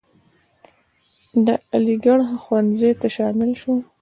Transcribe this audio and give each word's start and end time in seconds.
د 1.45 1.47
علیګړهه 1.73 2.35
ښوونځي 2.43 2.91
ته 2.99 3.07
شامل 3.15 3.51
شو. 3.61 3.73